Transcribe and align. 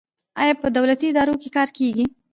آیا 0.41 0.53
په 0.61 0.67
دولتي 0.77 1.05
ادارو 1.09 1.35
کې 1.41 1.49
کار 1.55 1.69
کیږي؟ 1.77 2.05